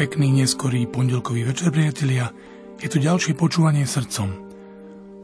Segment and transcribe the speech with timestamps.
[0.00, 2.32] Pekný neskorý pondelkový večer, priatelia.
[2.80, 4.32] Je tu ďalšie počúvanie srdcom.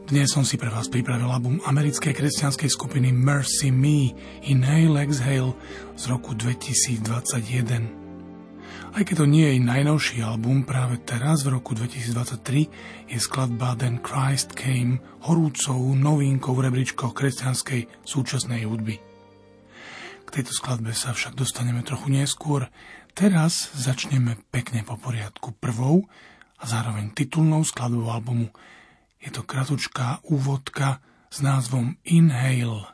[0.05, 4.13] Dnes som si pre vás pripravil album americkej kresťanskej skupiny Mercy Me
[4.45, 5.57] Inhale Exhale
[5.97, 8.93] z roku 2021.
[8.93, 13.97] Aj keď to nie je najnovší album, práve teraz v roku 2023 je skladba Then
[14.05, 19.06] Christ Came horúcou novinkou v rebríčkoch kresťanskej súčasnej hudby.
[20.37, 22.69] Tejto skladbe sa však dostaneme trochu neskôr,
[23.17, 26.05] Teraz začneme pekne po poriadku prvou
[26.61, 28.53] a zároveň titulnou skladbou albumu.
[29.17, 31.01] Je to kratučká úvodka
[31.33, 32.85] s názvom Inhale.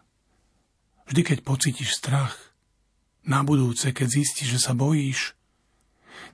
[1.12, 2.40] Vždy, keď pocítiš strach,
[3.28, 5.36] na budúce, keď zistíš, že sa bojíš,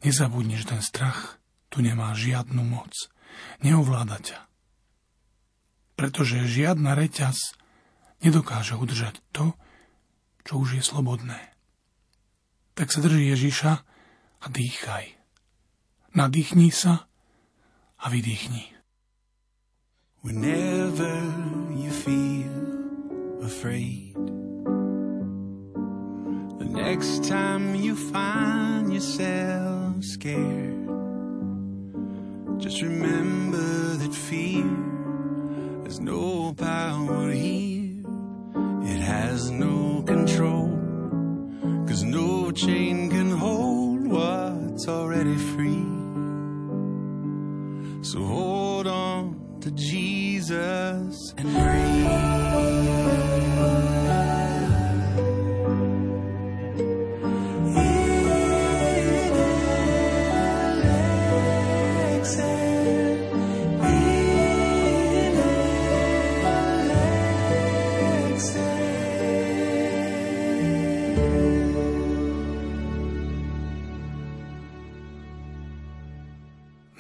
[0.06, 1.42] nezabudni, že ten strach
[1.74, 2.94] tu nemá žiadnu moc.
[3.66, 4.40] Neovláda ťa.
[5.98, 7.58] Pretože žiadna reťaz
[8.22, 9.58] nedokáže udržať to,
[10.48, 11.50] čo už je slobodné
[12.80, 13.74] tak sa drži Ježiša
[14.40, 15.12] a dýchaj.
[16.16, 17.12] Nadýchni sa
[18.00, 18.72] a vydýchni.
[20.24, 21.12] Whenever
[21.76, 22.56] you feel
[23.44, 24.16] afraid
[26.60, 30.88] The next time you find yourself scared
[32.60, 34.68] Just remember that fear
[35.88, 38.04] has no power here
[38.84, 39.79] It has no
[42.50, 45.86] no chain can hold what's already free.
[48.02, 51.89] So hold on to Jesus and breathe.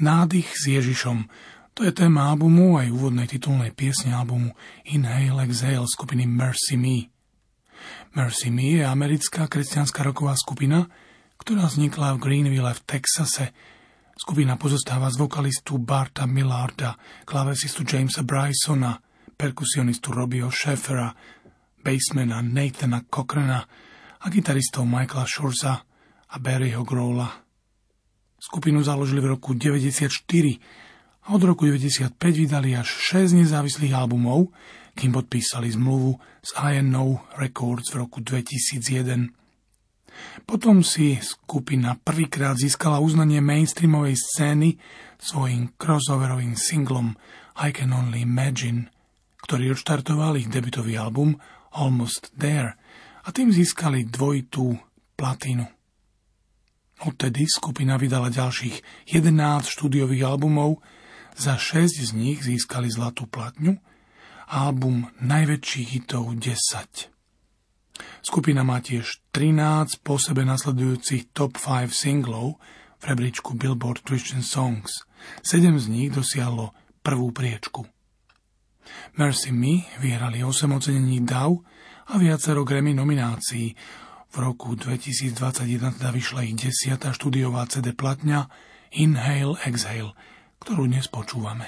[0.09, 1.29] Nádych s Ježišom.
[1.77, 4.57] To je téma albumu aj úvodnej titulnej piesne albumu
[4.89, 7.13] Inhale Exhale skupiny Mercy Me.
[8.17, 10.89] Mercy Me je americká kresťanská roková skupina,
[11.37, 13.53] ktorá vznikla v Greenville v Texase.
[14.17, 16.97] Skupina pozostáva z vokalistu Barta Millarda,
[17.29, 18.97] klavesistu Jamesa Brysona,
[19.37, 21.13] perkusionistu Robbieho Sheffera,
[21.85, 23.61] bassmana Nathana Cochrana
[24.17, 25.85] a gitaristov Michaela Shorza
[26.33, 27.48] a Barryho Growla.
[28.39, 34.49] Skupinu založili v roku 1994 a od roku 1995 vydali až 6 nezávislých albumov,
[34.95, 39.35] kým podpísali zmluvu s INO Records v roku 2001.
[40.43, 44.69] Potom si skupina prvýkrát získala uznanie mainstreamovej scény
[45.19, 47.15] svojim crossoverovým singlom
[47.59, 48.91] I Can Only Imagine,
[49.43, 51.37] ktorý odštartoval ich debutový album
[51.75, 52.75] Almost There
[53.23, 54.79] a tým získali dvojitú
[55.13, 55.78] platinu.
[56.99, 59.31] Odtedy skupina vydala ďalších 11
[59.71, 60.83] štúdiových albumov,
[61.39, 63.79] za 6 z nich získali zlatú platňu
[64.51, 66.51] a album najväčších hitov 10.
[68.19, 72.59] Skupina má tiež 13 po sebe nasledujúcich top 5 singlov
[72.99, 75.07] v rebríčku Billboard Christian Songs.
[75.39, 77.87] 7 z nich dosiahlo prvú priečku.
[79.15, 81.63] Mercy Me vyhrali 8 ocenení DAW
[82.09, 83.71] a viacero Grammy nominácií,
[84.29, 88.45] v roku 2021 teda vyšla ich desiatá štúdiová CD platňa
[88.93, 90.13] Inhale Exhale,
[90.61, 91.65] ktorú dnes počúvame.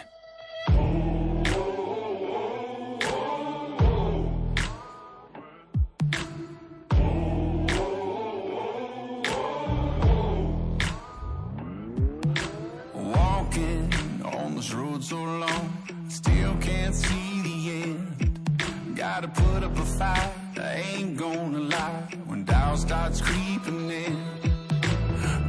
[19.02, 20.30] Gotta put up a fight,
[20.62, 22.31] I ain't gonna lie.
[22.72, 24.18] Doubt starts creeping in.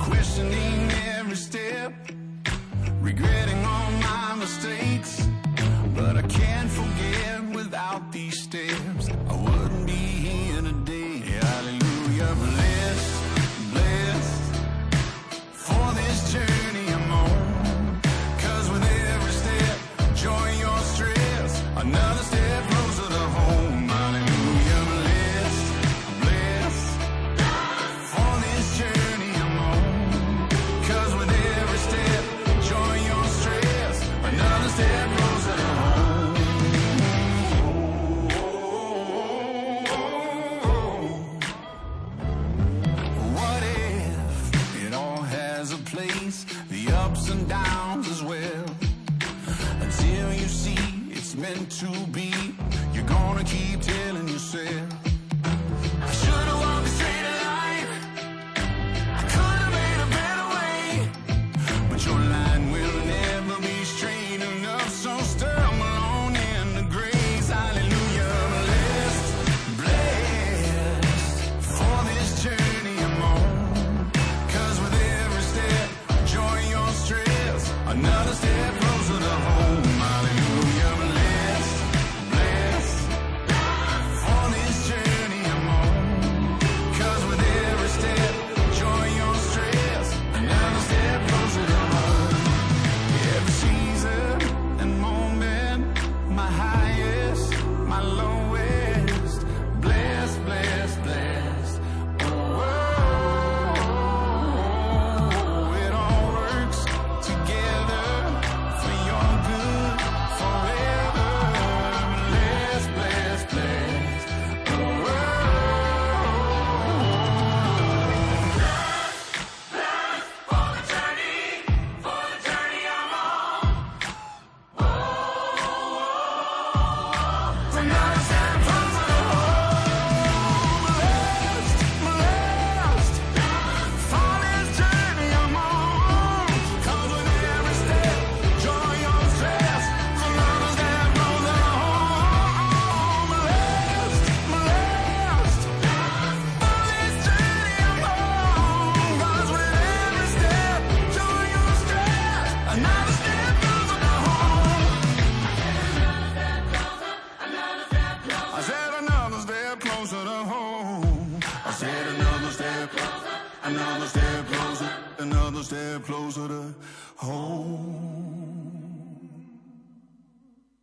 [0.00, 1.92] Questioning every step,
[3.00, 5.28] regretting all my mistakes.
[5.94, 7.11] But I can't forget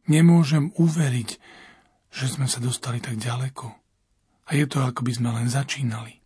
[0.09, 1.29] Nemôžem uveriť,
[2.09, 3.69] že sme sa dostali tak ďaleko.
[4.49, 6.17] A je to, ako by sme len začínali.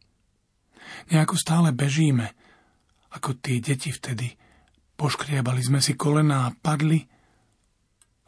[1.12, 2.32] Nejako stále bežíme,
[3.12, 4.32] ako tie deti vtedy.
[4.96, 7.04] Poškriabali sme si kolena a padli,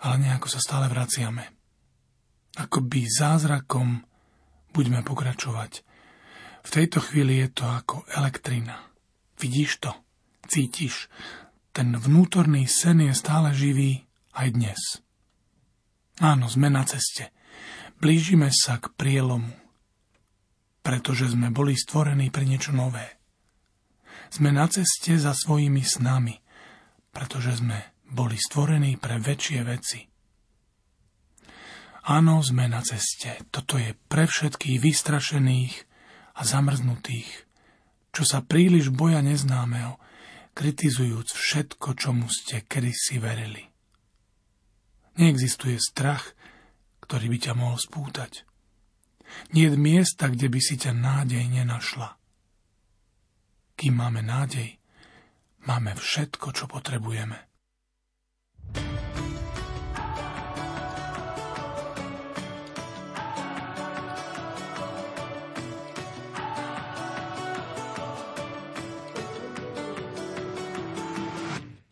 [0.04, 1.48] ale nejako sa stále vraciame.
[2.60, 4.04] Ako by zázrakom
[4.76, 5.72] buďme pokračovať.
[6.66, 8.92] V tejto chvíli je to ako elektrina.
[9.40, 9.92] Vidíš to?
[10.52, 11.08] Cítiš?
[11.72, 14.04] Ten vnútorný sen je stále živý
[14.36, 15.05] aj dnes.
[16.24, 17.36] Áno, sme na ceste.
[18.00, 19.52] Blížime sa k prielomu,
[20.80, 23.20] pretože sme boli stvorení pre niečo nové.
[24.32, 26.40] Sme na ceste za svojimi snami,
[27.12, 30.00] pretože sme boli stvorení pre väčšie veci.
[32.06, 33.36] Áno, sme na ceste.
[33.52, 35.74] Toto je pre všetkých vystrašených
[36.38, 37.28] a zamrznutých,
[38.16, 40.00] čo sa príliš boja neznámeho,
[40.56, 43.75] kritizujúc všetko, čomu ste kedysi verili.
[45.16, 46.36] Neexistuje strach,
[47.00, 48.44] ktorý by ťa mohol spútať.
[49.56, 52.20] Nie je miesta, kde by si ťa nádej nenašla.
[53.76, 54.80] Kým máme nádej,
[55.68, 57.48] máme všetko, čo potrebujeme.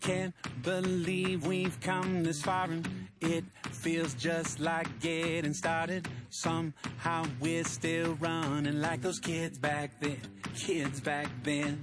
[0.04, 2.84] Can't believe we've come this far and
[3.24, 6.08] it feels just like getting started.
[6.30, 10.18] Somehow we're still running like those kids back then,
[10.56, 11.80] kids back then.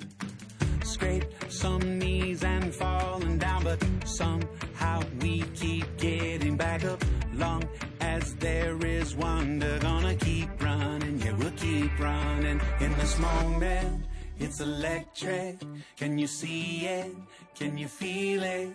[0.84, 7.02] Scrape some knees and falling down, but somehow we keep getting back up.
[7.34, 7.62] Long
[8.00, 14.04] as there is wonder, gonna keep running, yeah, we'll keep running in this moment.
[14.40, 15.58] It's electric.
[15.98, 17.14] Can you see it?
[17.54, 18.72] Can you feel it?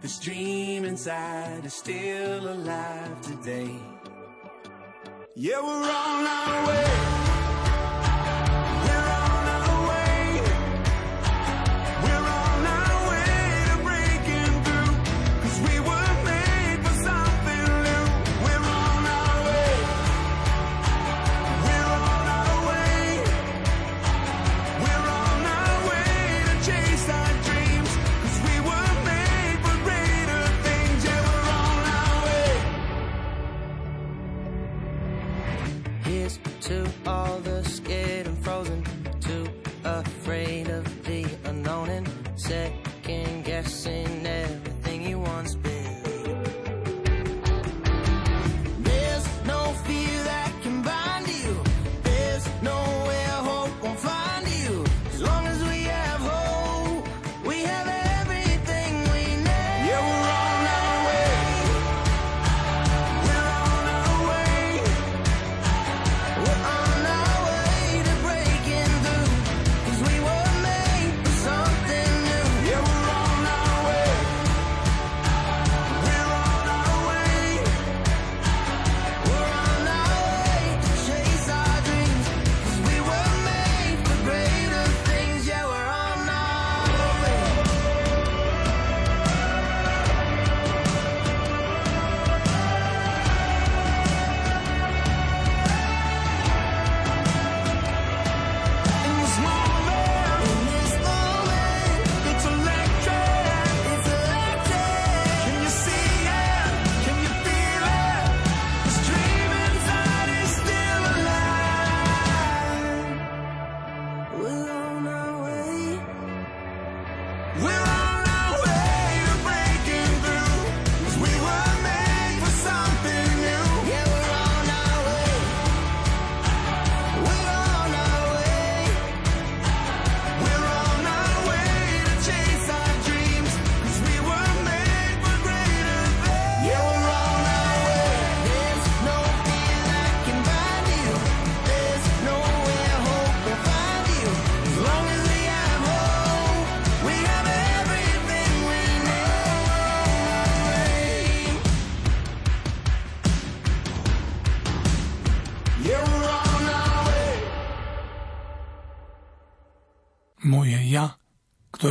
[0.00, 3.76] This dream inside is still alive today.
[5.36, 7.33] Yeah, we're on our way.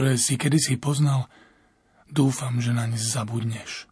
[0.03, 1.31] Ktoré si kedysi poznal,
[2.11, 3.87] dúfam, že naň zabudneš.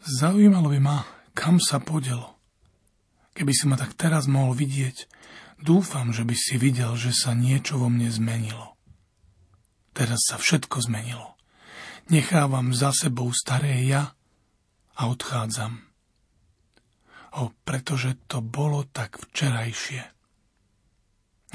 [0.00, 1.04] Zaujímalo by ma,
[1.36, 2.40] kam sa podelo.
[3.36, 5.04] Keby si ma tak teraz mohol vidieť,
[5.60, 8.80] dúfam, že by si videl, že sa niečo vo mne zmenilo.
[9.92, 11.36] Teraz sa všetko zmenilo.
[12.08, 14.16] Nechávam za sebou staré ja
[14.96, 15.84] a odchádzam.
[17.36, 20.00] O, pretože to bolo tak včerajšie.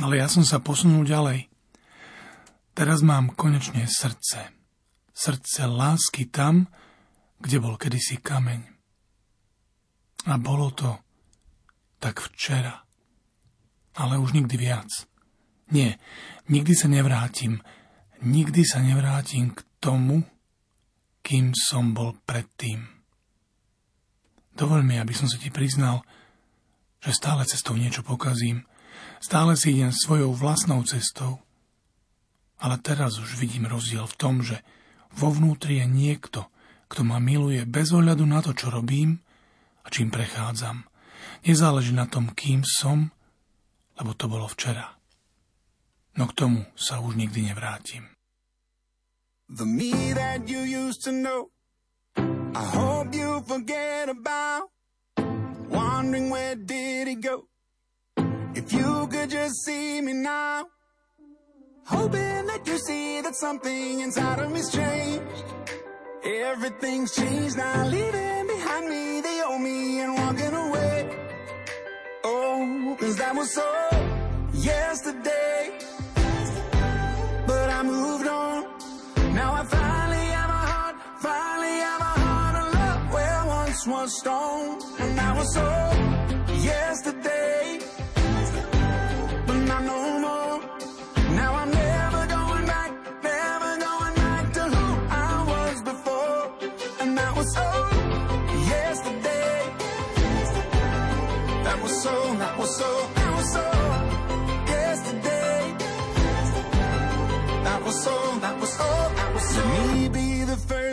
[0.05, 1.49] Ale ja som sa posunul ďalej.
[2.75, 4.51] Teraz mám konečne srdce.
[5.15, 6.67] Srdce lásky tam,
[7.39, 8.67] kde bol kedysi kameň.
[10.27, 10.99] A bolo to
[12.03, 12.83] tak včera.
[13.95, 14.91] Ale už nikdy viac.
[15.71, 15.95] Nie,
[16.51, 17.63] nikdy sa nevrátim.
[18.19, 20.27] Nikdy sa nevrátim k tomu,
[21.23, 22.83] kým som bol predtým.
[24.51, 26.03] Dovoľ mi, aby som sa ti priznal,
[26.99, 28.67] že stále cestou niečo pokazím,
[29.23, 31.44] stále si idem svojou vlastnou cestou,
[32.59, 34.63] ale teraz už vidím rozdiel v tom, že
[35.15, 36.47] vo vnútri je niekto,
[36.91, 39.19] kto ma miluje bez ohľadu na to, čo robím
[39.83, 40.87] a čím prechádzam.
[41.45, 43.11] Nezáleží na tom, kým som,
[43.99, 44.95] lebo to bolo včera.
[46.15, 48.07] No k tomu sa už nikdy nevrátim.
[49.45, 51.53] The me that you used to know
[52.55, 54.73] I hope you forget about
[55.69, 57.45] Wondering where did he go
[58.57, 60.65] If you could just see me now
[61.85, 65.43] Hoping that you see that something inside of me's changed.
[66.23, 71.09] Everything's changed now Leaving behind me the old me and walking away.
[72.23, 73.67] Oh, cause that was so
[74.53, 75.77] yesterday.
[77.45, 78.63] But I moved on.
[79.35, 84.17] Now I finally have a heart, finally have a heart of love where once was
[84.17, 85.67] stone, and I was so
[86.63, 87.79] yesterday,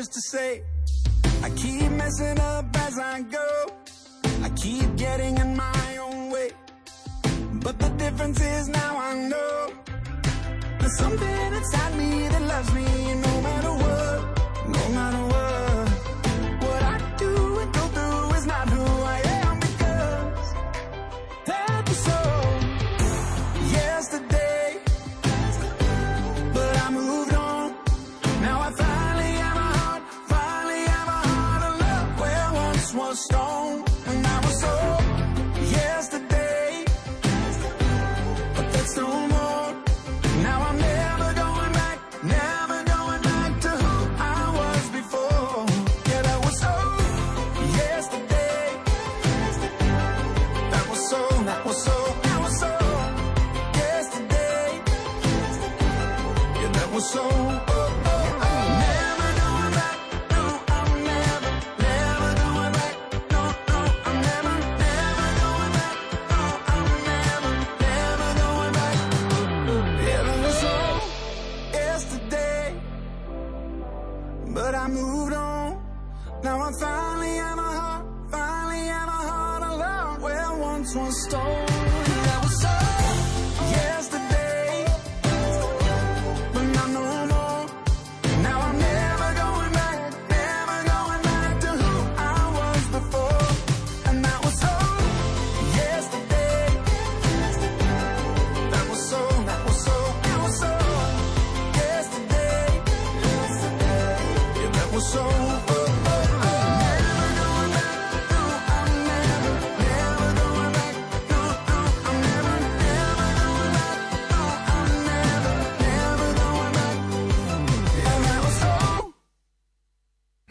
[0.03, 0.63] the to say
[1.43, 3.49] I keep messing up as I go.
[4.43, 6.51] I keep getting in my own way.
[7.65, 9.73] But the difference is now I know.
[10.81, 13.32] There's something inside me that loves me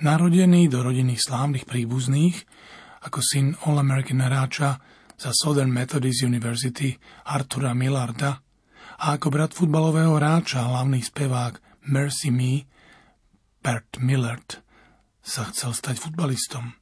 [0.02, 2.34] Narodený do rodiny slávnych príbuzných,
[3.06, 4.82] ako syn All-American hráča
[5.14, 6.98] za Southern Methodist University
[7.30, 8.42] Artura Millarda
[8.98, 12.66] a ako brat futbalového hráča hlavný spevák Mercy Me,
[13.62, 14.66] Bert Millard,
[15.22, 16.74] sa chcel stať futbalistom.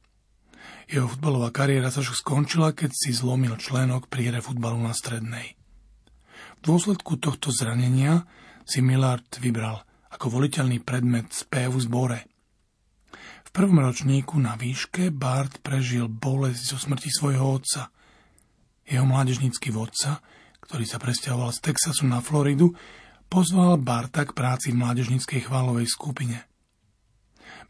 [0.88, 5.60] Jeho futbalová kariéra sa však skončila, keď si zlomil členok pri hre futbalu na strednej.
[6.56, 8.24] V dôsledku tohto zranenia
[8.64, 12.29] si Millard vybral ako voliteľný predmet spev v zbore.
[13.50, 17.90] V prvom ročníku na výške Bart prežil bolesť zo smrti svojho otca.
[18.86, 20.22] Jeho mládežnícky vodca,
[20.62, 22.78] ktorý sa presťahoval z Texasu na Floridu,
[23.26, 26.46] pozval Barta k práci v mládežnickej chválovej skupine.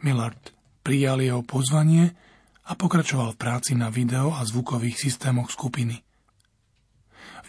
[0.04, 0.52] Millard
[0.84, 2.12] prijal jeho pozvanie
[2.68, 5.96] a pokračoval v práci na video a zvukových systémoch skupiny.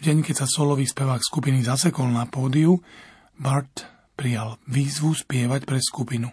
[0.00, 2.80] deň, keď sa solový spevák skupiny zasekol na pódiu,
[3.36, 3.84] Bart
[4.16, 6.32] prijal výzvu spievať pre skupinu.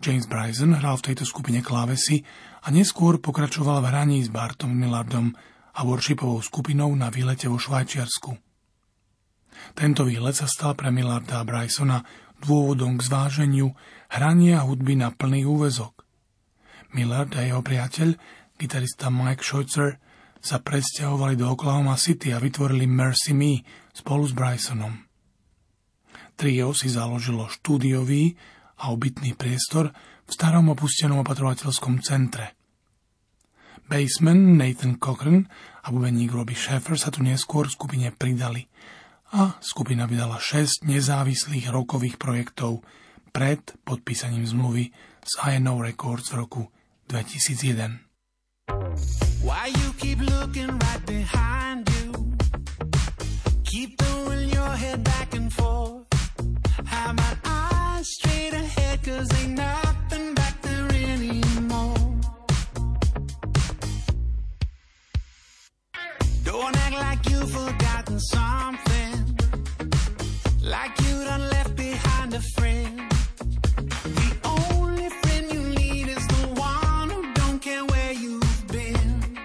[0.00, 2.22] James Bryson hral v tejto skupine klávesy
[2.64, 5.32] a neskôr pokračoval v hraní s Bartom Millardom
[5.76, 8.32] a worshipovou skupinou na výlete vo Švajčiarsku.
[9.72, 12.04] Tento výlet sa stal pre Millarda a Brysona
[12.44, 13.72] dôvodom k zváženiu
[14.12, 16.04] hrania hudby na plný úvezok.
[16.92, 18.16] Millard a jeho priateľ,
[18.56, 20.00] gitarista Mike Schweitzer,
[20.40, 24.94] sa presťahovali do Oklahoma City a vytvorili Mercy Me spolu s Brysonom.
[26.36, 28.36] Trio si založilo štúdiový
[28.82, 29.92] a obytný priestor
[30.26, 32.56] v starom opustenom opatrovateľskom centre.
[33.86, 35.46] Baseman Nathan Cochran
[35.86, 38.66] a bubeník Robbie Sheffer sa tu neskôr skupine pridali
[39.30, 42.82] a skupina vydala 6 nezávislých rokových projektov
[43.30, 44.90] pred podpísaním zmluvy
[45.22, 46.62] s INO Records v roku
[47.06, 48.02] 2001.
[49.46, 52.10] Why you keep looking right behind you?
[53.62, 54.35] Keep throwing
[67.46, 69.38] forgotten something.
[70.62, 73.00] like you done left behind a friend.
[74.02, 79.38] The only friend you need is the one who don't care where you've been.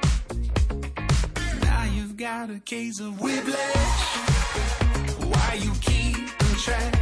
[1.61, 4.01] Now you've got a case of whiplash.
[5.31, 6.27] Why you keep
[6.63, 7.00] track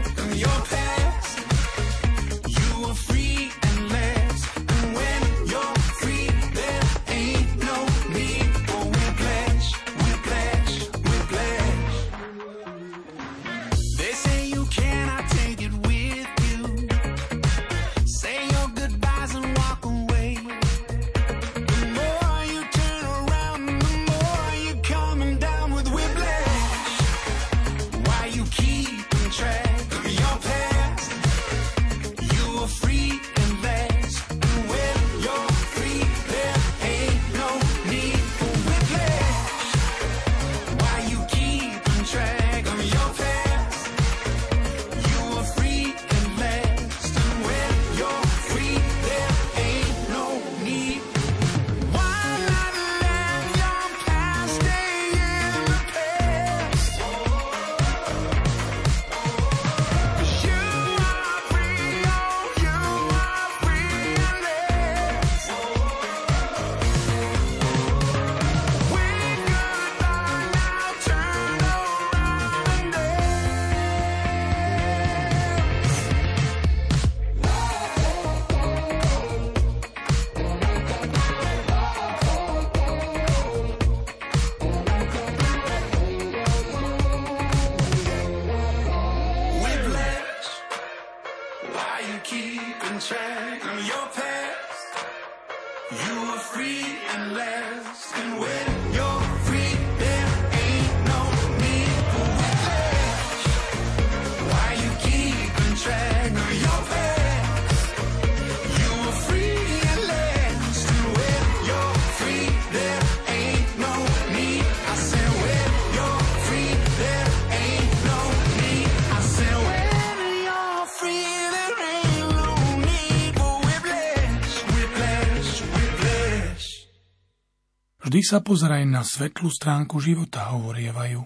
[128.19, 131.23] Vždy sa pozeraj na svetlú stránku života, hovorievajú.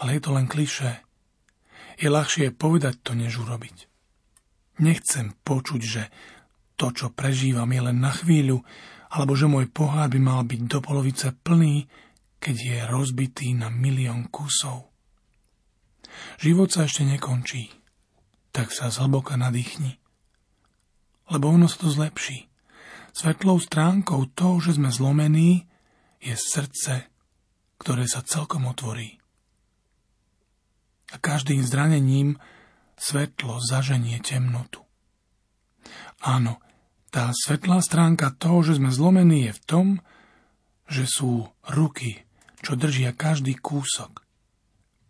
[0.00, 1.04] Ale je to len klišé.
[2.00, 3.92] Je ľahšie povedať to, než urobiť.
[4.80, 6.08] Nechcem počuť, že
[6.80, 8.64] to, čo prežívam, je len na chvíľu,
[9.12, 11.84] alebo že môj pohár by mal byť do polovice plný,
[12.40, 14.88] keď je rozbitý na milión kusov.
[16.40, 17.68] Život sa ešte nekončí,
[18.48, 20.00] tak sa zhlboka nadýchni.
[21.28, 22.48] Lebo ono sa to zlepší.
[23.12, 25.68] Svetlou stránkou toho, že sme zlomení,
[26.22, 27.10] je srdce,
[27.82, 29.18] ktoré sa celkom otvorí.
[31.12, 32.38] A každým zranením
[32.96, 34.86] svetlo zaženie temnotu.
[36.22, 36.62] Áno,
[37.10, 39.86] tá svetlá stránka toho, že sme zlomení, je v tom,
[40.88, 42.24] že sú ruky,
[42.62, 44.22] čo držia každý kúsok.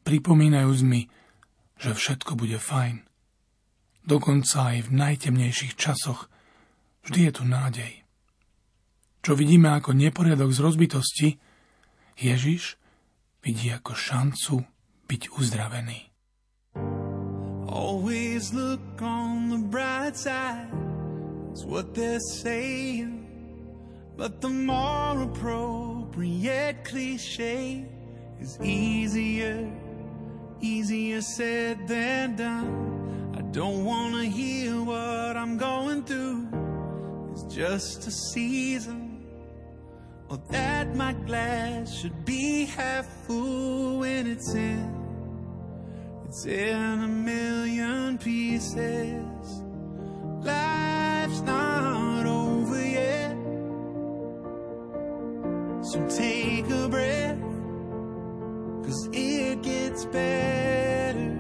[0.03, 1.07] Pripomínajú mi,
[1.79, 3.07] že všetko bude fajn.
[4.03, 6.27] Dokonca aj v najtemnejších časoch
[7.07, 8.02] vždy je tu nádej.
[9.23, 11.29] Čo vidíme ako neporiadok z rozbitosti,
[12.19, 12.75] Ježiš
[13.39, 14.67] vidí ako šancu
[15.07, 16.11] byť uzdravený.
[17.71, 20.67] Always look on the bright side,
[21.55, 23.23] it's what they're saying.
[24.19, 27.87] But the more appropriate cliche
[28.43, 29.71] is easier,
[30.61, 32.75] easier said than done.
[33.39, 36.51] I don't wanna hear what I'm going through.
[37.33, 39.12] It's just a season,
[40.33, 44.91] or that my glass should be half full when it's in.
[46.27, 49.63] It's in a million pieces.
[50.41, 53.37] Life's not over yet.
[55.83, 57.43] So take a breath,
[58.87, 61.39] cause it gets better.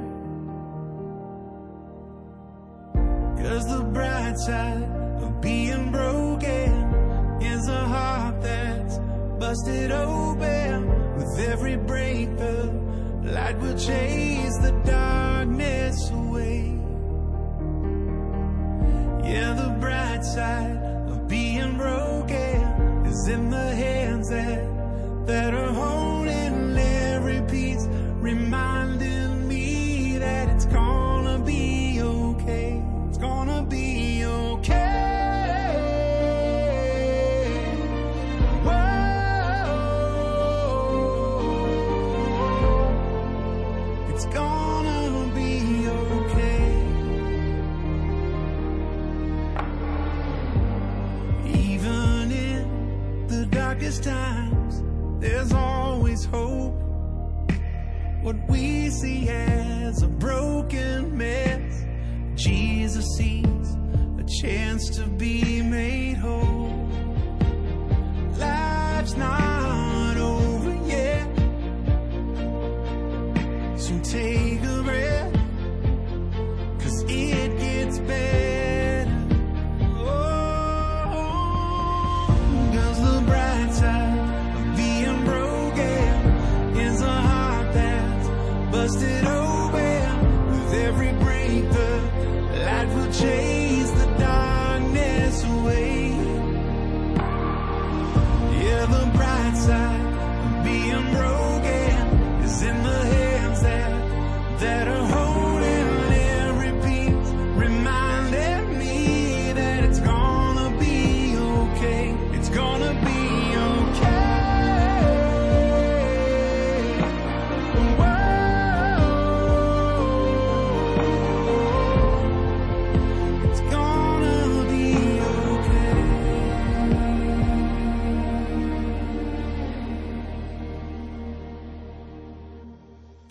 [3.38, 4.82] Cause the bright side
[5.22, 6.21] of being broken
[9.52, 12.26] busted open with every break.
[12.38, 12.72] The
[13.22, 16.78] light will chase the darkness away.
[19.30, 20.78] Yeah, the bright side
[21.10, 27.86] of being broken is in the hands that, that are holding every piece,
[28.30, 28.91] reminding
[54.00, 54.82] times,
[55.20, 56.74] there's always hope.
[58.22, 61.84] What we see as a broken mess,
[62.34, 63.76] Jesus sees
[64.18, 66.88] a chance to be made whole.
[68.38, 69.51] Life's not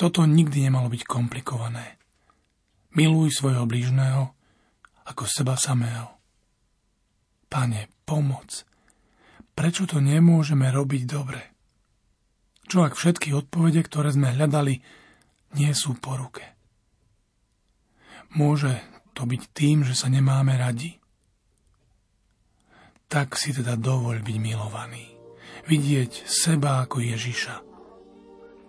[0.01, 2.01] Toto nikdy nemalo byť komplikované.
[2.97, 4.33] Miluj svojho blížneho
[5.05, 6.17] ako seba samého.
[7.45, 8.65] Pane, pomoc.
[9.53, 11.41] Prečo to nemôžeme robiť dobre?
[12.65, 14.81] Čo ak všetky odpovede, ktoré sme hľadali,
[15.61, 16.49] nie sú po ruke?
[18.33, 18.81] Môže
[19.13, 20.97] to byť tým, že sa nemáme radi?
[23.05, 25.13] Tak si teda dovoľ byť milovaný.
[25.69, 27.55] Vidieť seba ako Ježiša.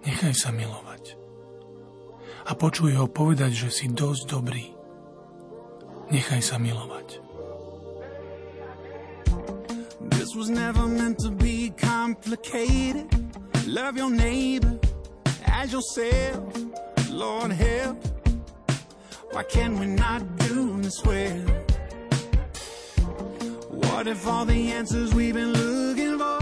[0.04, 0.91] Nechaj sa milovať.
[2.52, 4.76] A počuj ho povedať, že si dosť dobrý.
[6.12, 7.16] Nechaj sa milovať.
[10.12, 13.08] This was never meant to be complicated.
[13.64, 14.76] Love your neighbor
[15.48, 16.44] as yourself.
[17.08, 17.96] Lord help.
[19.32, 21.48] Why can we not do this well?
[23.72, 26.36] What if all the answers we've been looking for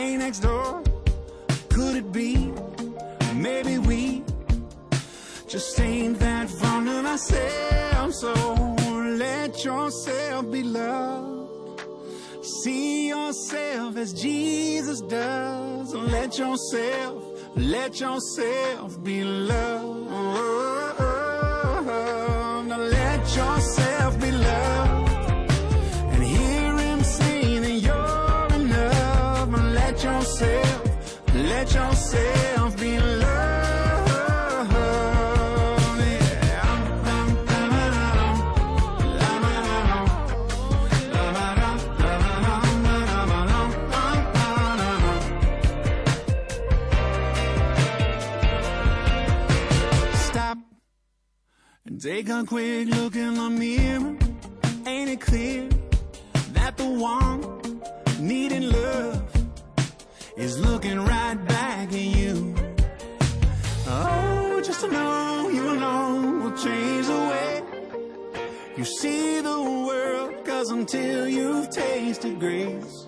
[0.00, 0.80] ain't next door?
[1.68, 2.48] Could it be?
[3.36, 4.13] Maybe we
[5.46, 8.14] just ain't that fond of myself.
[8.14, 8.32] So
[9.18, 11.80] let yourself be loved.
[12.42, 15.94] See yourself as Jesus does.
[15.94, 20.63] Let yourself, let yourself be loved.
[52.04, 54.14] Take a quick look in the mirror.
[54.84, 55.66] Ain't it clear
[56.52, 57.40] that the one
[58.20, 59.22] needing love
[60.36, 62.54] is looking right back at you?
[63.86, 67.62] Oh, just to know you alone will change the way
[68.76, 70.44] you see the world.
[70.44, 73.06] Cause until you've tasted grace,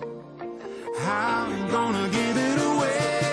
[1.01, 3.26] how you gonna give it away?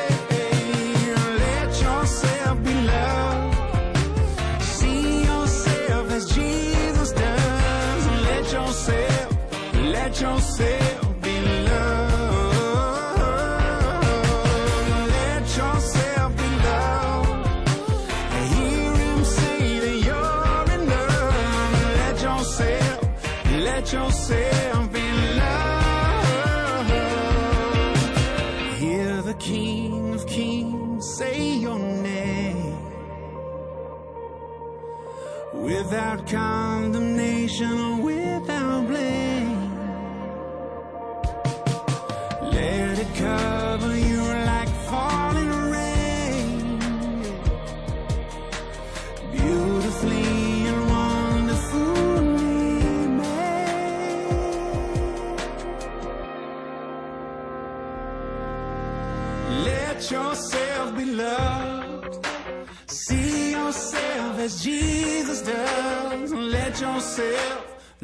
[23.84, 26.86] get yourself in love.
[28.78, 32.76] Hear the King of Kings say your name
[35.52, 37.83] without condemnation.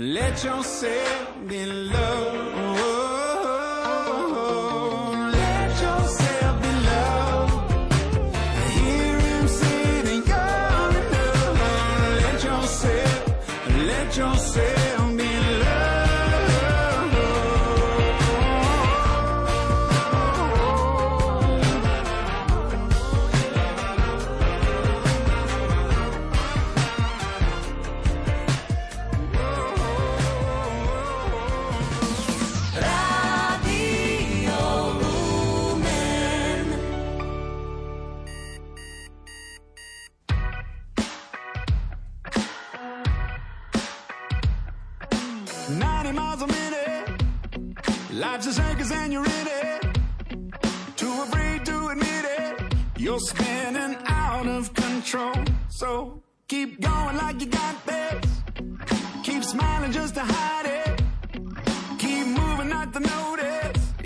[0.03, 2.80] Let yourself be loved.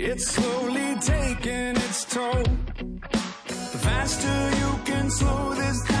[0.07, 2.43] It's slowly taking its toll.
[3.47, 5.94] The faster you can slow this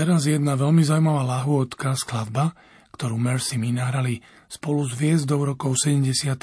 [0.00, 2.56] teraz jedna veľmi zaujímavá lahôdka skladba,
[2.96, 6.40] ktorú Mercy My nahrali spolu s hviezdou rokov 70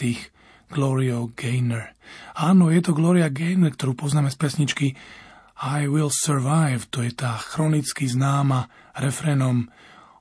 [0.69, 1.89] Gloria Gaynor.
[2.37, 4.87] Áno, je to Gloria Gaynor, ktorú poznáme z pesničky
[5.57, 9.73] I Will Survive, to je tá chronicky známa refrénom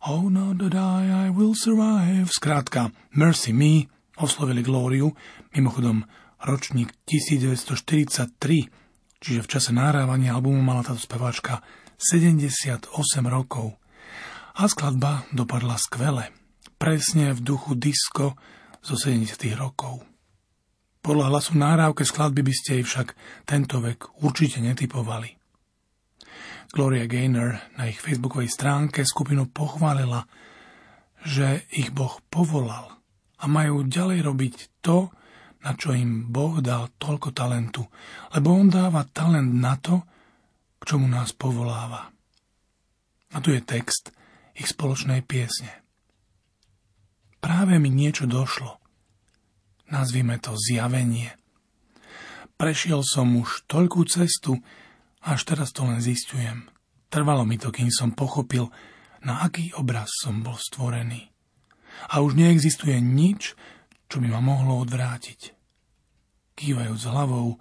[0.09, 2.33] Oh no, that I, I will survive.
[2.33, 3.85] Skrátka, Mercy Me
[4.17, 5.13] oslovili Glóriu,
[5.53, 6.09] mimochodom
[6.41, 11.61] ročník 1943, čiže v čase nahrávania albumu mala táto speváčka
[11.97, 12.93] 78
[13.25, 13.77] rokov.
[14.57, 16.33] A skladba dopadla skvele,
[16.77, 18.37] presne v duchu disco
[18.81, 20.05] zo 70 rokov.
[21.01, 23.09] Podľa hlasu náhrávke skladby by ste jej však
[23.47, 25.39] tento vek určite netypovali.
[26.75, 30.27] Gloria Gaynor na ich facebookovej stránke skupinu pochválila,
[31.23, 32.91] že ich Boh povolal
[33.39, 35.15] a majú ďalej robiť to,
[35.63, 37.87] na čo im Boh dal toľko talentu,
[38.35, 40.03] lebo On dáva talent na to,
[40.87, 42.15] čomu nás povoláva.
[43.35, 44.15] A tu je text
[44.55, 45.83] ich spoločnej piesne.
[47.43, 48.79] Práve mi niečo došlo–
[49.91, 51.35] nazvime to zjavenie.
[52.57, 54.59] Prešiel som už toľkú cestu,
[55.21, 56.71] až teraz to len zistujem.
[57.13, 58.73] Trvalo mi to, kým som pochopil,
[59.23, 61.31] na aký obraz som bol stvorený.
[62.13, 63.57] A už neexistuje nič,
[64.07, 65.53] čo by ma mohlo odvrátiť.
[66.57, 67.61] Kývajúc hlavou,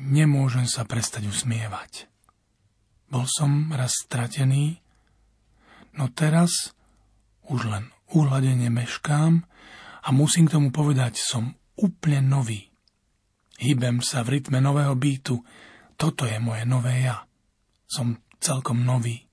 [0.00, 2.08] nemôžem sa prestať usmievať.
[3.08, 4.80] Bol som raz stratený,
[5.94, 6.74] no teraz
[7.46, 9.44] už len uhladene meškám
[10.04, 12.70] a musím k tomu povedať, som úplne nový.
[13.58, 15.38] Hýbem sa v rytme nového býtu.
[15.94, 17.22] Toto je moje nové ja.
[17.86, 19.24] Som celkom nový.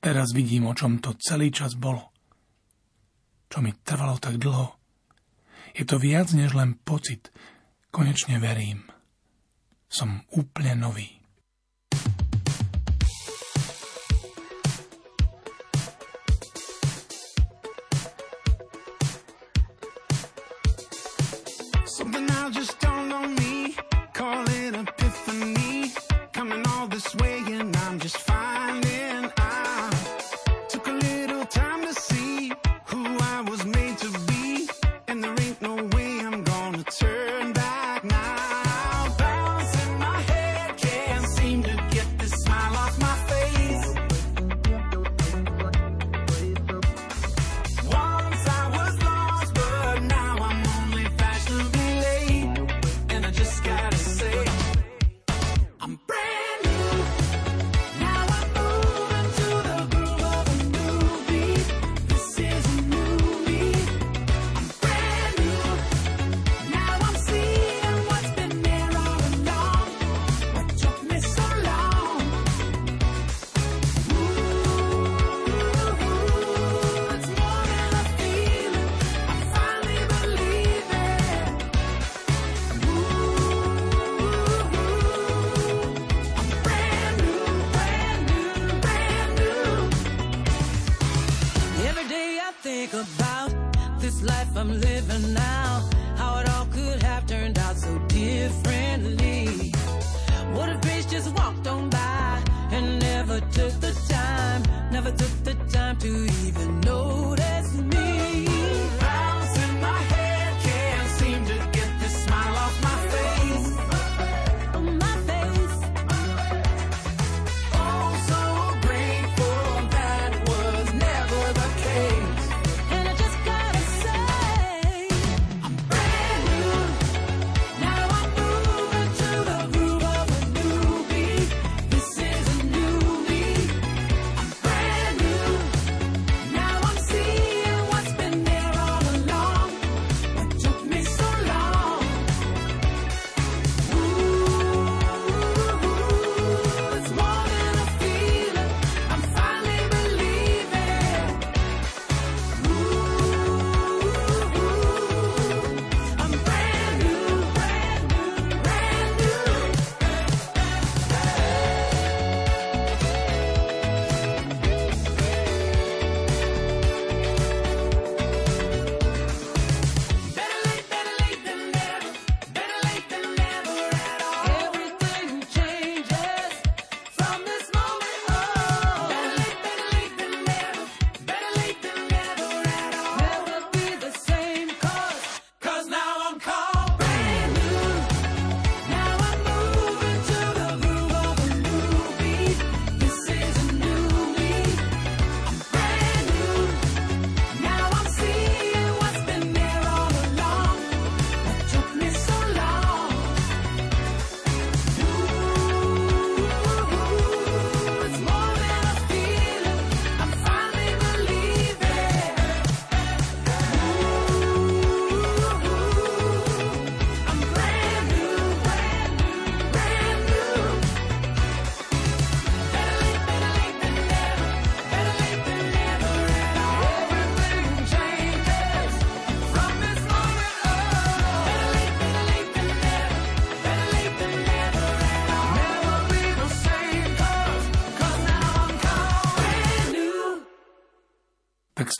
[0.00, 2.12] Teraz vidím, o čom to celý čas bolo.
[3.48, 4.76] Čo mi trvalo tak dlho.
[5.76, 7.28] Je to viac než len pocit.
[7.92, 8.84] Konečne verím.
[9.86, 11.23] Som úplne nový.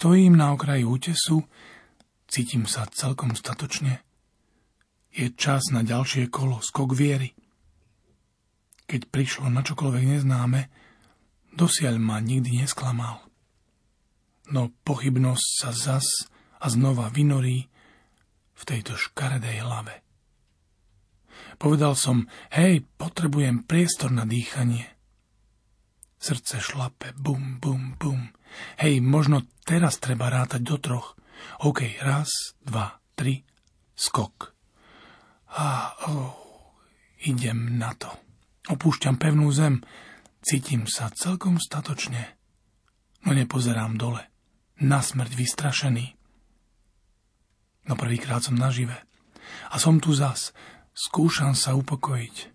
[0.05, 1.49] Stojím na okraji útesu,
[2.29, 4.05] cítim sa celkom statočne.
[5.09, 7.33] Je čas na ďalšie kolo, skok viery.
[8.85, 10.69] Keď prišlo na čokoľvek neznáme,
[11.57, 13.25] dosiaľ ma nikdy nesklamal.
[14.53, 16.29] No pochybnosť sa zas
[16.61, 17.65] a znova vynorí
[18.53, 20.05] v tejto škaredej hlave.
[21.57, 24.85] Povedal som, hej, potrebujem priestor na dýchanie.
[26.21, 28.37] Srdce šlape, bum, bum, bum.
[28.81, 31.19] Hej, možno teraz treba rátať do troch.
[31.63, 33.45] OK, raz, dva, tri,
[33.95, 34.55] skok.
[35.55, 36.35] A, oh,
[37.23, 38.11] idem na to.
[38.71, 39.85] Opúšťam pevnú zem,
[40.41, 42.35] cítim sa celkom statočne,
[43.29, 44.25] no nepozerám dole.
[44.83, 46.07] Na smrť vystrašený.
[47.87, 48.97] No prvýkrát som nažive.
[49.71, 50.51] A som tu zas,
[50.95, 52.55] Skúšam sa upokojiť.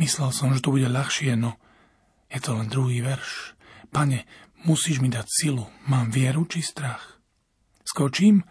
[0.00, 1.60] Myslel som, že to bude ľahšie, no
[2.32, 3.52] je to len druhý verš.
[3.92, 4.24] Pane,
[4.64, 5.66] musíš mi dať silu.
[5.86, 7.18] Mám vieru či strach?
[7.82, 8.42] Skočím,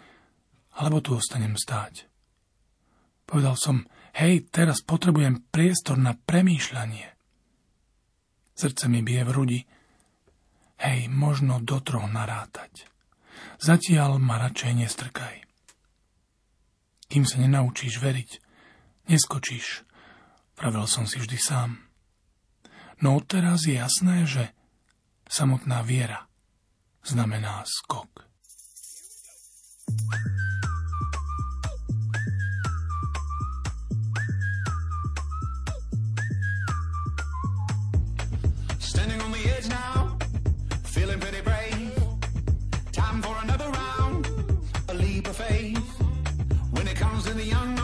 [0.75, 2.07] alebo tu ostanem stáť?
[3.25, 7.07] Povedal som, hej, teraz potrebujem priestor na premýšľanie.
[8.55, 9.59] Srdce mi bije v rudi.
[10.81, 12.85] Hej, možno do troch narátať.
[13.61, 15.35] Zatiaľ ma radšej nestrkaj.
[17.07, 18.31] Kým sa nenaučíš veriť,
[19.11, 19.83] Neskočíš,
[20.55, 21.83] pravil som si vždy sám.
[23.01, 24.55] No teraz je jasné, že
[25.31, 26.27] samotná viera
[27.05, 28.27] znamená skok.
[38.79, 40.17] Standing on the edge now,
[40.83, 41.95] feeling pretty brave.
[42.91, 44.27] Time for another round,
[44.89, 45.79] a leap of faith.
[46.71, 47.80] When it comes to the unknown.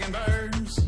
[0.00, 0.87] And Burns.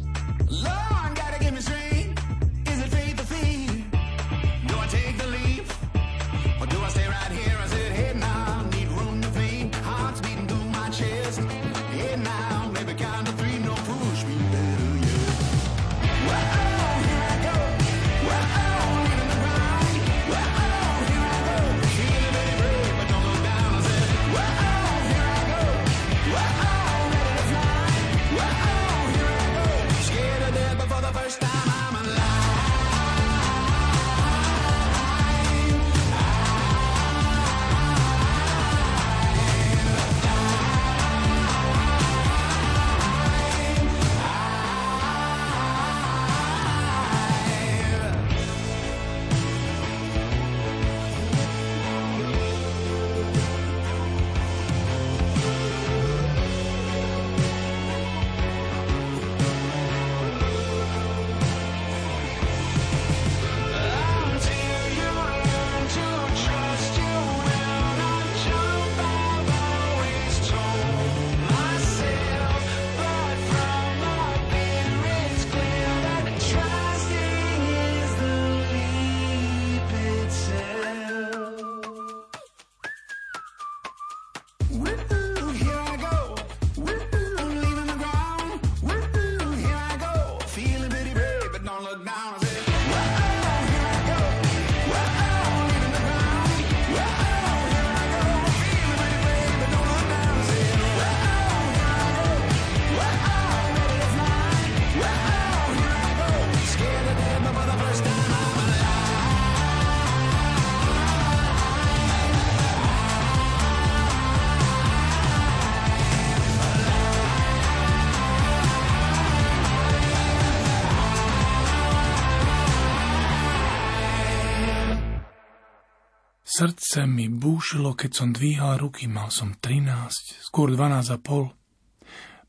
[126.60, 131.48] Srdce mi búšilo, keď som dvíhal ruky, mal som 13, skôr 12 a pol.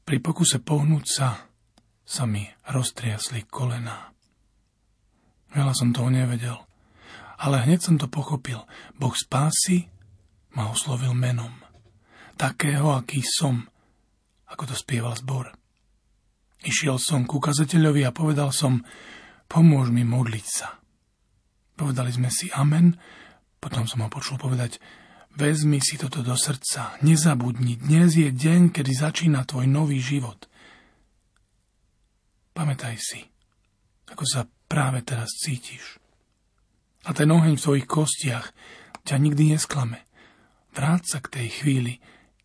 [0.04, 1.48] Pri pokuse pohnúť sa,
[2.04, 4.12] sa mi roztriasli kolená.
[5.56, 6.60] Veľa som toho nevedel,
[7.40, 8.68] ale hneď som to pochopil.
[9.00, 9.88] Boh spásy
[10.60, 11.64] ma oslovil menom.
[12.36, 13.64] Takého, aký som,
[14.52, 15.56] ako to spieval zbor.
[16.68, 18.84] Išiel som ku kazateľovi a povedal som,
[19.48, 20.84] pomôž mi modliť sa.
[21.80, 23.00] Povedali sme si amen,
[23.62, 24.82] potom som ho počul povedať,
[25.38, 30.50] vezmi si toto do srdca, nezabudni, dnes je deň, kedy začína tvoj nový život.
[32.58, 33.22] Pamätaj si,
[34.10, 36.02] ako sa práve teraz cítiš.
[37.06, 38.50] A ten oheň v tvojich kostiach
[39.06, 40.10] ťa nikdy nesklame.
[40.74, 41.94] Vráť sa k tej chvíli,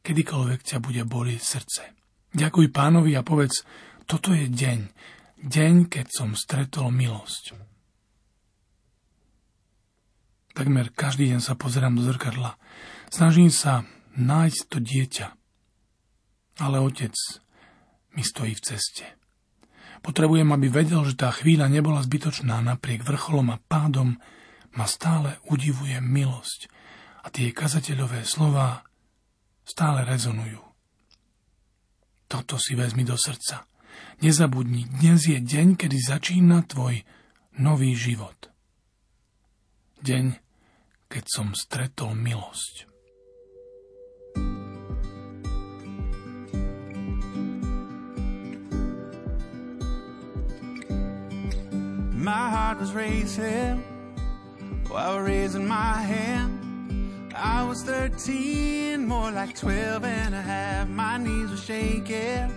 [0.05, 1.83] kedykoľvek ťa bude bolieť srdce.
[2.37, 3.65] Ďakuj pánovi a povedz,
[4.05, 4.79] toto je deň,
[5.41, 7.76] deň, keď som stretol milosť.
[10.57, 12.57] Takmer každý deň sa pozerám do zrkadla.
[13.13, 13.85] Snažím sa
[14.17, 15.29] nájsť to dieťa.
[16.65, 17.13] Ale otec
[18.17, 19.05] mi stojí v ceste.
[20.01, 24.17] Potrebujem, aby vedel, že tá chvíľa nebola zbytočná napriek vrcholom a pádom,
[24.73, 26.73] ma stále udivuje milosť
[27.21, 28.81] a tie kazateľové slová
[29.61, 30.65] stále rezonujú.
[32.33, 33.69] Toto si vezmi do srdca.
[34.25, 37.05] Nezabudni, dnes je deň, kedy začína tvoj
[37.61, 38.49] nový život.
[40.01, 40.46] Deň,
[41.09, 42.87] keď som stretol milosť.
[52.27, 53.85] My heart was racing
[54.89, 56.59] while raising my hand.
[57.37, 60.89] I was 13, more like 12 and a half.
[60.89, 62.51] My knees were shaking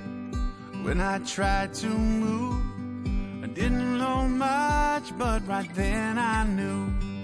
[0.82, 2.64] when I tried to move.
[3.44, 7.19] I didn't know much, but right then I knew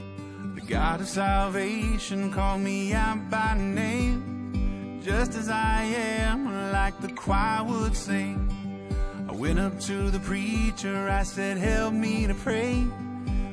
[0.67, 4.99] God of salvation called me out by name.
[5.03, 8.49] Just as I am, like the choir would sing.
[9.29, 12.83] I went up to the preacher, I said, Help me to pray.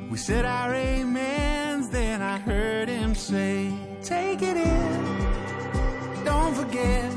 [0.09, 7.13] We said our amens, then I heard him say, Take it in, don't forget.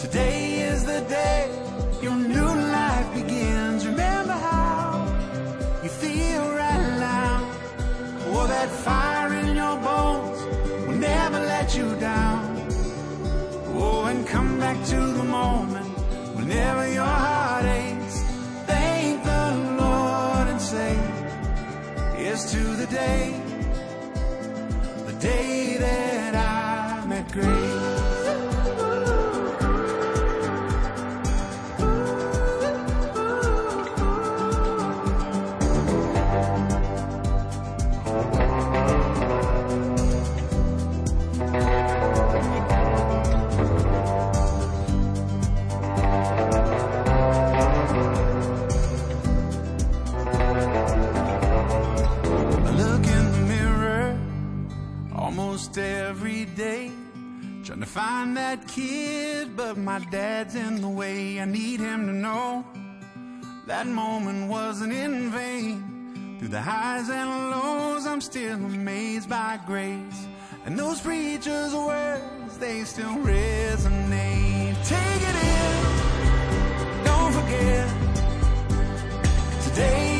[0.00, 1.48] Today is the day
[2.02, 3.55] your new life begins.
[8.66, 10.38] That fire in your bones
[10.86, 12.68] will never let you down.
[13.78, 15.86] Oh, and come back to the moment
[16.36, 18.16] whenever your heart aches.
[18.66, 19.46] Thank the
[19.82, 20.94] Lord and say,
[22.16, 23.40] Here's to the day,
[25.06, 27.95] the day that I met Grace.
[55.78, 56.90] Every day,
[57.62, 61.38] trying to find that kid, but my dad's in the way.
[61.38, 62.64] I need him to know
[63.66, 66.36] that moment wasn't in vain.
[66.38, 70.26] Through the highs and lows, I'm still amazed by grace.
[70.64, 74.76] And those preachers' words, they still resonate.
[74.88, 77.88] Take it in, don't forget.
[79.64, 80.15] Today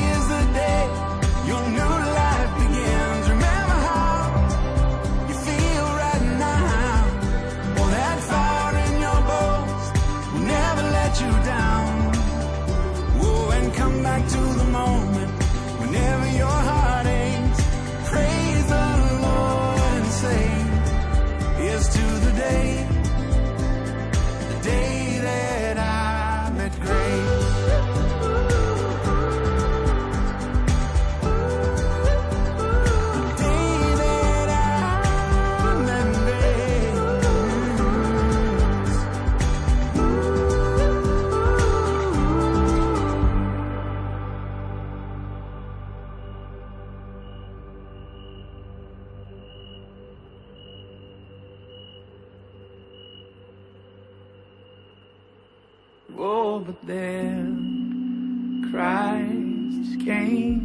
[56.84, 60.60] then Christ came,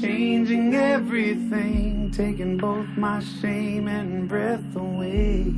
[0.00, 5.52] changing everything, taking both my shame and breath away.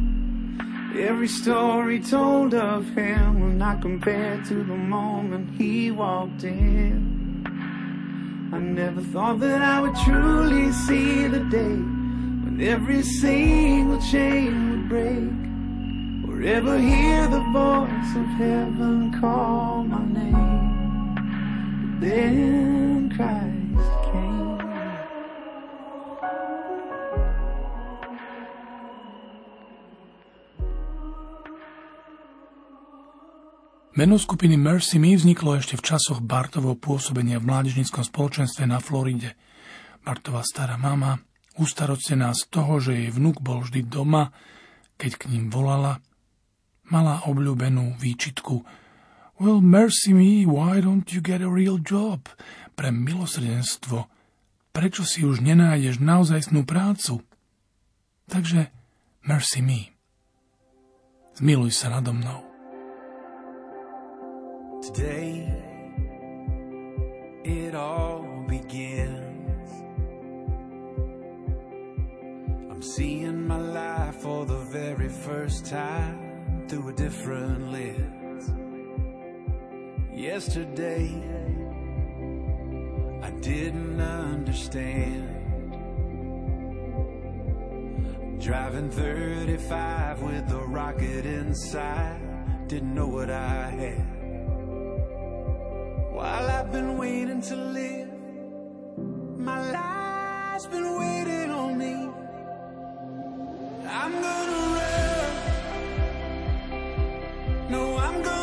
[0.98, 7.10] every story told of him will not compare to the moment he walked in.
[8.52, 11.99] I never thought that I would truly see the day
[12.58, 15.30] every single chain would break,
[16.26, 22.00] or ever hear the voice of heaven call my name.
[22.00, 24.40] Then Christ came.
[33.92, 39.36] Meno skupiny Mercy Me vzniklo ešte v časoch Bartovho pôsobenia v mládežníckom spoločenstve na Floride.
[40.00, 41.20] Bartová stará mama,
[41.58, 44.30] ustarocená z toho, že jej vnúk bol vždy doma,
[45.00, 45.98] keď k ním volala,
[46.86, 48.62] mala obľúbenú výčitku
[49.40, 52.28] Well, mercy me, why don't you get a real job?
[52.76, 54.04] Pre milosrdenstvo.
[54.68, 57.24] Prečo si už nenájdeš naozajstnú prácu?
[58.28, 58.68] Takže
[59.24, 59.96] mercy me.
[61.40, 62.44] Zmiluj sa nado mnou.
[64.84, 65.48] Today
[67.48, 69.19] it all begins.
[72.80, 78.50] I'm seeing my life for the very first time through a different lens.
[80.14, 81.12] Yesterday,
[83.22, 85.28] I didn't understand.
[88.40, 94.22] Driving 35 with a rocket inside, didn't know what I had.
[96.14, 98.08] While I've been waiting to live,
[99.36, 102.09] my life's been waiting on me.
[103.92, 104.50] I'm gonna
[107.68, 108.39] no, I'm gonna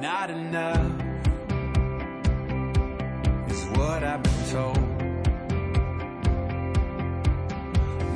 [0.00, 0.92] Not enough
[3.50, 4.98] is what I've been told.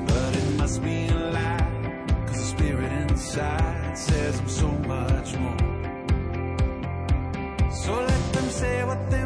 [0.07, 5.59] But it must be a lie, cause the spirit inside says I'm so much more.
[7.73, 9.22] So let them say what they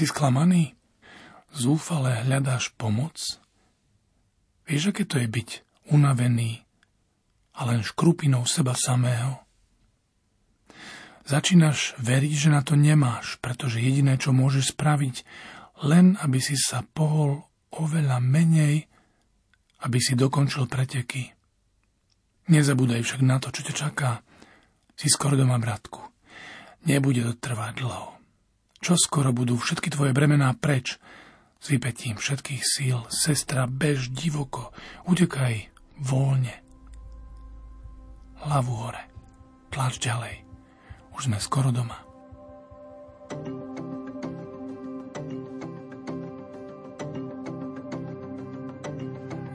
[0.00, 0.72] Si sklamaný?
[1.52, 3.20] Zúfale hľadáš pomoc?
[4.64, 5.48] Vieš, aké to je byť
[5.92, 6.64] unavený
[7.60, 9.44] a len škrupinou seba samého?
[11.28, 15.16] Začínaš veriť, že na to nemáš, pretože jediné, čo môžeš spraviť,
[15.84, 17.44] len aby si sa pohol
[17.76, 18.88] oveľa menej,
[19.84, 21.28] aby si dokončil preteky.
[22.48, 24.24] Nezabúdaj však na to, čo ťa čaká.
[24.96, 26.00] Si skoro doma, bratku.
[26.88, 28.19] Nebude to trvať dlho.
[28.80, 30.96] Čo skoro budú všetky tvoje bremená preč.
[31.60, 34.72] S vypetím všetkých síl, sestra, bež divoko,
[35.04, 35.68] utekaj
[36.00, 36.56] voľne.
[38.40, 39.04] Hlavu hore,
[39.68, 40.48] tlač ďalej.
[41.12, 42.00] Už sme skoro doma.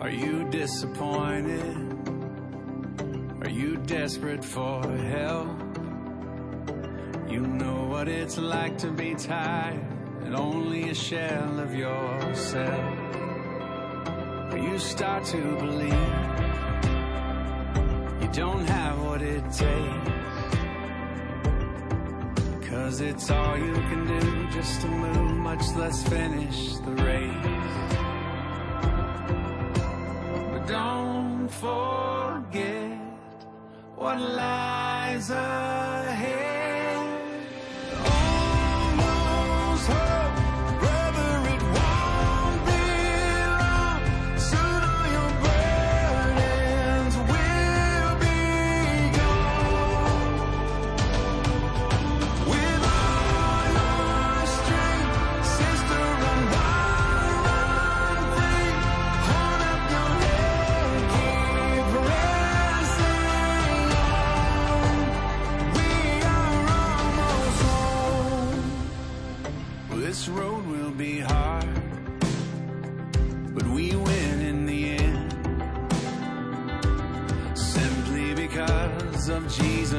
[0.05, 1.73] Are you disappointed?
[3.41, 5.64] Are you desperate for help?
[7.27, 9.79] You know what it's like to be tired
[10.23, 12.99] and only a shell of yourself.
[14.53, 15.91] You start to believe
[18.21, 20.15] you don't have what it takes.
[22.69, 27.85] Cause it's all you can do just to move, much less finish the race.
[30.51, 32.99] But don't forget
[33.95, 36.54] what lies ahead.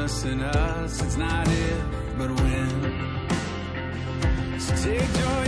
[0.07, 1.03] us and us.
[1.03, 1.85] It's not if,
[2.17, 2.71] but when.
[4.61, 5.46] So take joy.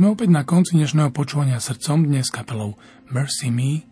[0.00, 2.72] Sme opäť na konci dnešného počúvania srdcom dnes kapelou
[3.12, 3.84] Mercy Me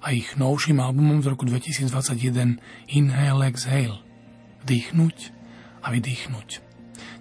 [0.00, 2.56] a ich novším albumom z roku 2021
[2.96, 4.00] Inhale Exhale.
[4.64, 5.16] Vdýchnuť
[5.84, 6.48] a vydýchnuť.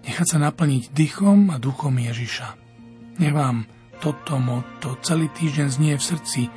[0.08, 2.48] Nechať sa naplniť dýchom a duchom Ježiša.
[3.20, 3.68] Nech vám
[4.00, 6.48] toto moto celý týždeň znie v srdci,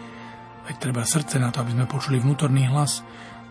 [0.70, 3.02] veď treba srdce na to, aby sme počuli vnútorný hlas.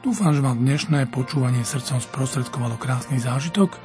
[0.08, 3.76] Dúfam, že vám dnešné počúvanie srdcom sprostredkovalo krásny zážitok.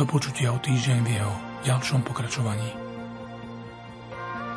[0.00, 1.34] Do počutia o týždeň v jeho
[1.68, 2.81] ďalšom pokračovaní.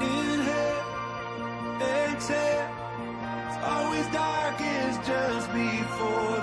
[0.01, 0.83] Inhale,
[1.81, 2.69] exhale.
[3.47, 6.34] It's always darkest just before.